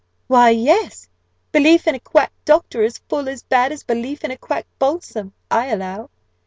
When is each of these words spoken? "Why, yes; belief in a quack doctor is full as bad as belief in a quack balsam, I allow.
"Why, 0.25 0.49
yes; 0.49 1.07
belief 1.51 1.85
in 1.85 1.93
a 1.93 1.99
quack 1.99 2.31
doctor 2.43 2.81
is 2.81 2.97
full 3.07 3.29
as 3.29 3.43
bad 3.43 3.71
as 3.71 3.83
belief 3.83 4.23
in 4.23 4.31
a 4.31 4.37
quack 4.39 4.65
balsam, 4.79 5.31
I 5.51 5.67
allow. 5.67 6.09